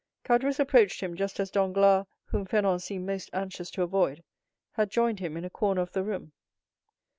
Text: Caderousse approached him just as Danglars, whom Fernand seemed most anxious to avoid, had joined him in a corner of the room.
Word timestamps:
Caderousse 0.25 0.59
approached 0.59 1.01
him 1.01 1.15
just 1.15 1.39
as 1.39 1.51
Danglars, 1.51 2.07
whom 2.25 2.43
Fernand 2.45 2.81
seemed 2.81 3.05
most 3.05 3.29
anxious 3.33 3.69
to 3.69 3.83
avoid, 3.83 4.23
had 4.71 4.89
joined 4.89 5.19
him 5.19 5.37
in 5.37 5.45
a 5.45 5.49
corner 5.51 5.81
of 5.83 5.91
the 5.91 6.01
room. 6.01 6.31